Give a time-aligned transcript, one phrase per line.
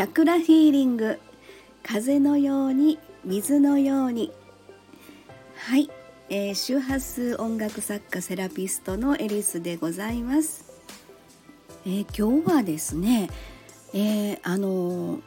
[0.00, 1.20] チャクラヒーリング。
[1.82, 4.32] 風のように水のように。
[5.56, 5.90] はい、
[6.30, 10.64] えー、周波数音楽作家セラピストのエリスでございます、
[11.84, 13.28] えー、今日はですね、
[13.92, 15.20] えー、あの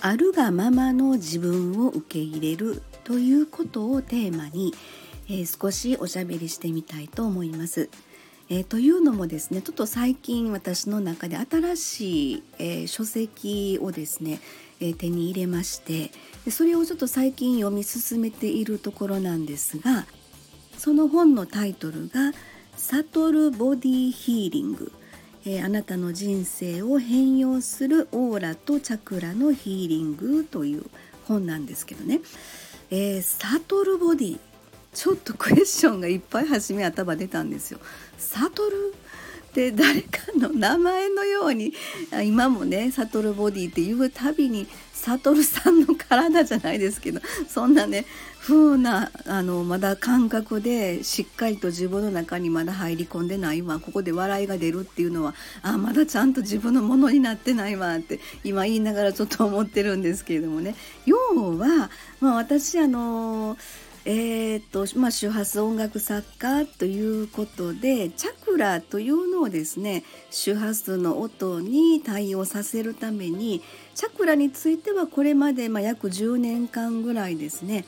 [0.00, 4.72] あるがままの自分を受け入れるということをテーマに、
[5.28, 7.90] え少しおしゃべりしてみたいと思います。
[8.50, 14.40] えー、というのもですねちょっと最近私の中で新しい、えー、書籍をですね、
[14.80, 16.10] えー、手に入れまして
[16.44, 20.04] でそれをちょっと最近読み進めているところなんですが
[20.76, 22.32] その本のタイトルが
[22.76, 24.92] 「悟るボディヒーリング」
[25.46, 30.84] えあなたの人生を変容するオーラとチャクラのヒーリングという
[31.26, 32.20] 本なんですけどね、
[32.90, 34.38] えー、悟るボディ
[34.94, 37.78] ちょっとクエスチョンがいっぱい初め頭出たんですよ。
[38.16, 38.94] サトル？
[39.50, 41.72] って誰かの名前のように
[42.24, 48.04] 今もねサトルボディって言うたびにサトルさんの体じゃないですけどそんなね
[48.40, 60.74] 風なあのまだ感覚でしっかりと自分の中にまだ入り込んでないわここで笑いが出るっていうのはあまだちゃんと自分のものになってないわって今言いながらちょっと思ってるんですけれどもね
[61.06, 61.16] 要
[61.58, 61.90] は、
[62.20, 73.62] まあ、私あのーえーとまあ、周波数音楽作家ということでチャクラというのをですね周波数の音に対応させるために
[73.94, 77.86] チャクラについてはこれまでまあ約10年間ぐらいですね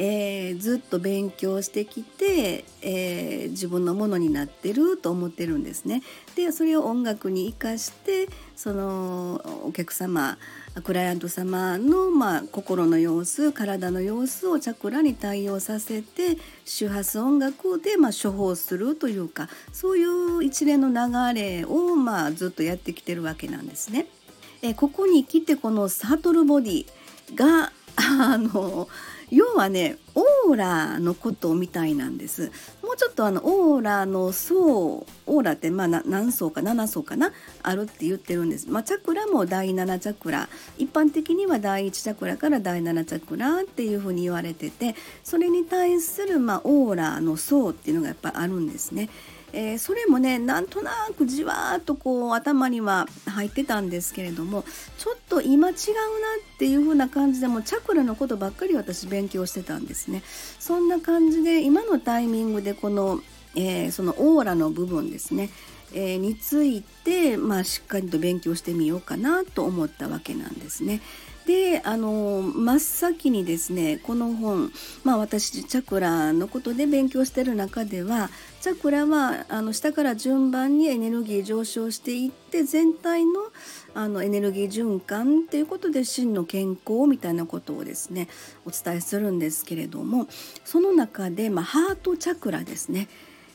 [0.00, 6.02] えー、ずっと勉強してきて、えー、自分のものになってると思ってるんですね。
[6.36, 10.38] でそれを音楽に生かしてそのお客様
[10.84, 24.06] クライアント様の、まあ、心の様子体の様子をチャクラに対応させて周波数音楽で、まあ、処方するというかそういう一連の流れを、まあ、ずっとやってきてるわけなんですね。
[24.62, 26.86] えここに来てこのサートルボディ
[27.34, 28.88] があの
[29.30, 32.50] 要はねオーラのことみたいなんです。
[32.82, 37.32] もうちょっとあのオーラの層オーラってまあ何層か7層かな？
[37.62, 40.48] あるって言ってるんです、まあ、チャクラも第7チャクラ。
[40.78, 49.10] 一般的には第1チャクラから第7チャクラっていうふうに言われててそれに対するまあオーラの層っていうのがやっぱあるんですね。
[49.52, 54.64] えー、それもねなんとなくじわーっとこう頭には入ってたんですけれども
[54.98, 55.80] ちょっと今違うな
[56.54, 60.22] っていう風な感じでもチャクラのことばっかり私勉強してたんですね。
[60.58, 63.20] そんな感じで今のタイミングでこの、
[63.54, 65.50] えー、そのオーラの部分ですね
[65.94, 71.00] えー、について、まあ、しっかりと勉強してみようかなと思ったわけなんですね。
[71.48, 74.70] であの真っ先にですねこの本、
[75.02, 78.28] まあ、私チャクラのことで勉強してる中では
[78.60, 83.30] チャクラはあの下から順番にエネルギー上昇していって全体の
[83.94, 88.28] あのエネルギー循環っていうことで真の健康みたいなことをですね
[88.66, 90.28] お伝えするんですけれども
[90.66, 93.08] その中で、まあ、ハートチャクラですね、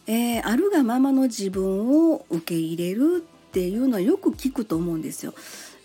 [0.08, 5.36] えー、あるがままの自分を受け入れるっていうのはよく聞くと思うんですよ。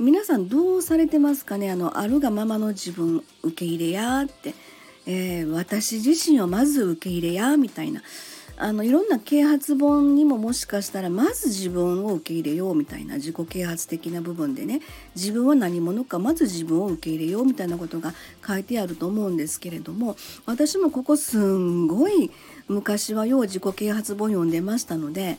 [0.00, 1.72] 皆さんどうされてますかね？
[1.72, 4.54] あのあるがままの自分受け入れやって、
[5.06, 8.02] えー、私自身をまず受け入れやみたいな。
[8.60, 14.80] あのいろんな啓発本にももしかしたらまず自分を受け入れようみたいな自己啓発的な部分でね。
[15.14, 18.14] 自分は何者かまず自分を受け入れようみたいなことが
[18.46, 20.16] 書いてあると思うんですけれども
[20.46, 22.30] 私もここすんごい
[22.68, 25.38] 昔はよう自己啓発本読んでましたので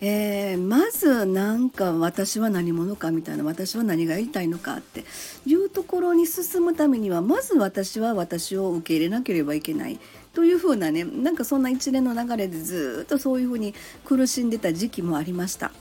[0.00, 5.04] えー、まずなんか私は何者かみたいな私は何がやりたいのかって
[5.46, 9.98] いうところに進むためにはまず私は私を受け入れなければいけない
[10.32, 15.72] というふうなねなんかそんな一連の流れでずっとそういうふうに苦しんでた時期もありました。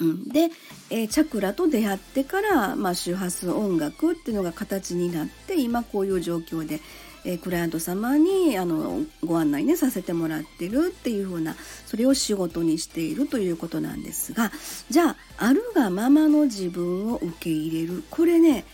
[0.00, 0.48] うん、で、
[0.88, 6.80] えー、チャクラと出会ってから、まあ、周波数音楽っていうのが形になって今こういう状況で、
[7.24, 11.54] え、クライアント様にあのご案内ねさせてもらってるっていう風な
[11.86, 14.50] それを仕事にしているということなんですが
[14.88, 18.02] じゃああるがままの自分を受け入れる。
[18.10, 18.64] これね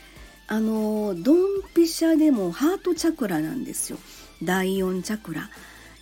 [0.49, 1.39] あのドン
[1.75, 3.99] ピシャでもハートチャクラなんですよ。
[4.43, 5.51] 第4チャクラ。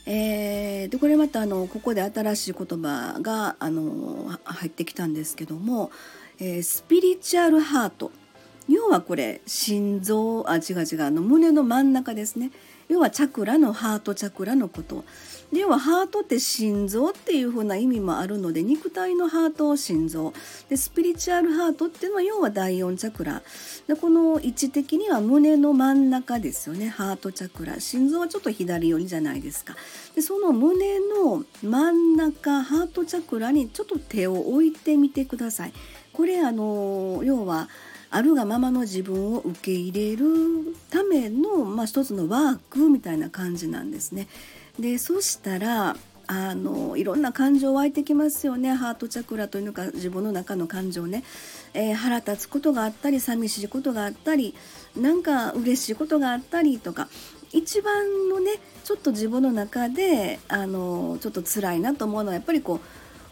[0.07, 5.91] えー、でこれまたあのここで新しい言葉があの入ってきたんですけども、
[6.39, 8.13] えー、スピリチュアルハート。
[8.69, 12.51] 要はこれ心臓あ違う違うあの胸の真ん中ですね。
[12.89, 15.05] 要はチャクラのハートチャクラのこと。
[15.53, 20.33] 要はハートって心臓っていう風な意味もあるので肉体のハートを心臓。
[20.69, 23.43] でスピリチュアルハートっていうのは要は第4チャクラ。
[23.87, 26.89] でこの位置的には胸の真ん中ですよね。
[26.89, 27.81] ハートチャクラ。
[27.81, 29.77] 心臓はちょっと左寄りじゃないですか。
[30.15, 35.73] でその胸の真ん中ハートチャクラにちょっと手を置いてみてください。
[36.13, 37.69] これあの要は
[38.15, 40.25] あるがままの自分を受け入れる
[40.89, 44.29] ための、まあ、一つのワークみたいな感じなんですね。
[44.79, 45.97] でそしたら
[46.29, 51.25] あのいろんな感情湧いてきますよねハートチャクラというのか自分の中の感情ね、
[51.75, 54.55] えー、腹立つことがあったり寂しいことがあったり
[54.97, 57.09] なんか嬉しいことがあったりとか
[57.53, 58.53] 一番のね
[58.85, 62.81] ちょっと自分の中であのちょっと辛いなと思うのはやっぱりこう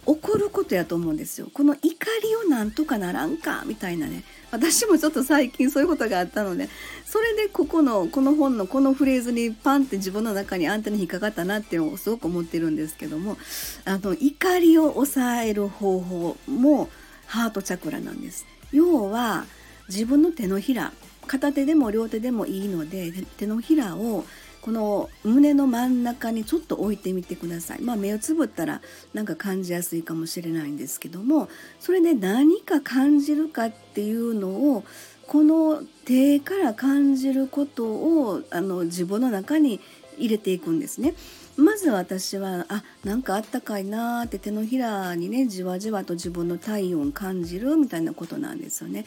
[0.05, 1.49] 怒ることやと思うんですよ。
[1.53, 6.69] この怒りをなんとかならんかみたいなね私もちょっと最近そういうことがあったので
[7.05, 13.37] それでここのこの本のこのフレーズにパンって自分の中にアンテナ引っかかったなっていうのをすごく思ってるんですけども
[13.85, 16.89] あの怒りを抑える方法も
[17.27, 18.45] ハートチャクラなんです。
[18.73, 19.45] 要は
[19.89, 20.93] 自分の手のひら
[21.27, 24.25] 片手でも両手でもいいので手のひらを
[24.63, 27.83] この胸の真ん中にちょっと置いてみてください。
[27.83, 28.81] まあ、目をつぶったら
[29.13, 31.49] なんか感じやすいかもしれないんですけども
[31.81, 34.85] それで何か感じるかっていうのを
[35.27, 39.81] この手から感じることをあの自分の中に
[40.17, 41.15] 入れていくんですね。
[41.57, 49.05] まず私はあなんかあったかいなーって手のひらにねじわじわと自分の体温感じるみたいなことなんですよね。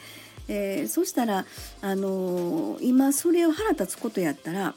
[0.48, 1.44] えー、そしたら、
[1.80, 4.74] あのー、今それを腹立つことやったら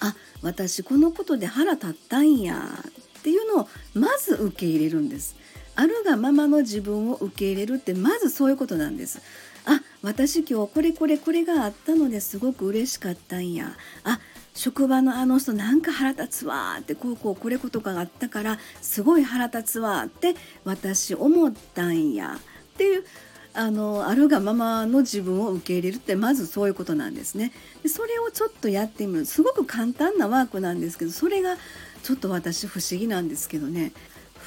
[0.00, 2.68] あ私このことで腹立ったんや
[3.18, 5.36] っていうのをまず受け入れるんです。
[5.76, 9.20] あるがままの自分を受け入れるってまずそういうことなんです。
[9.66, 13.72] あ私今日これこれこれがあったのですごく嬉しかったんや。
[14.04, 14.20] あ
[14.54, 23.04] 職場のあの人なんか腹立つわってこうこうこれことかがあったからすごい腹立つわって私思ったんやっていう
[23.54, 27.52] あのあるがままの自分を受け入れるってまずそういうことなんですね。
[27.82, 31.56] でそれをちょっとやってみるすごく簡単なワークなんですけどそれが
[32.02, 33.92] ちょっと私不思議なんですけどね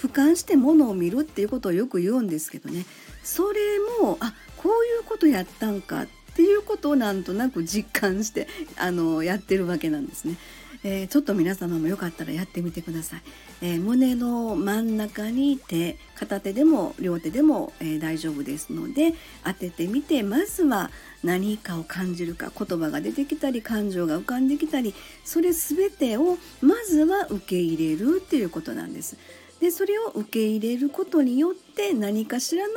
[0.01, 2.85] 俯瞰してものを見るっていうことをよく言うんですけどね
[3.23, 3.59] それ
[4.01, 10.37] もあこういうことやったんかっていうことをなんとなく実感してあのやってるわけなんですね。
[10.83, 13.21] えー、ちょっと皆様もよかったらやってみてください、
[13.61, 19.13] えー、胸の真ん中に手片手でも両手でも、え、大丈夫ですので
[19.43, 20.89] 当ててみてまずは
[21.23, 24.93] 何かを感じるか言葉が出てきたり感情が浮かんできたり
[25.23, 29.17] それ全てをまずは受け入れるっていうことなんです。
[29.59, 32.73] でそれを受け入れることによって何かしらの、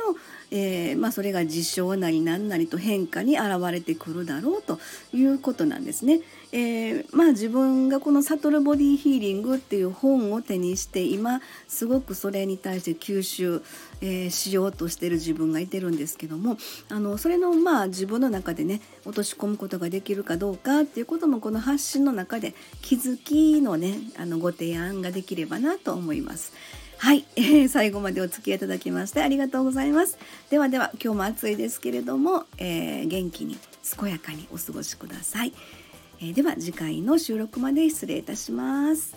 [0.49, 4.79] えー、まあ、それが事象なり何なりと変化に現れてくるだろうと
[5.13, 6.21] いうことなんですね。
[6.53, 13.61] えー、まあ自分がこの「サトルボディヒーリング」っていう本を手にして今すごくそれに対して吸収、
[14.01, 16.57] えー、しようとしてる自分がいてるんですけども
[16.89, 26.53] あのそれのまあ自分の中でね落とし込むことができるかどうかっていうこともこの発信の中で気づきのねあのご提案ができればなと思います。
[26.97, 30.19] はい、えー、最後までお付き合いいただきましてありがとうございます。
[30.51, 33.57] ではでは今日も暑いですけれども、えー、元気に
[33.99, 35.53] 健やかにお過ごしください。
[36.23, 39.15] えー、では次回の収録まで失礼いたします。